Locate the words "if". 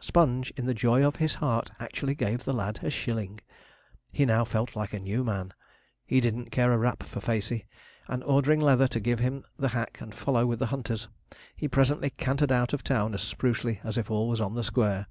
13.96-14.10